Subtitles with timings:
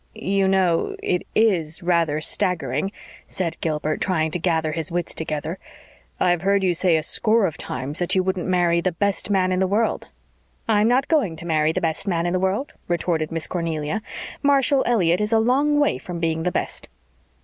[0.15, 2.91] "You know it IS rather staggering,"
[3.27, 5.59] said Gilbert, trying to gather his wits together.
[6.19, 9.51] "I've heard you say a score of times that you wouldn't marry the best man
[9.51, 10.07] in the world."
[10.67, 14.01] "I'm not going to marry the best man in the world," retorted Miss Cornelia.
[14.41, 16.89] "Marshall Elliott is a long way from being the best."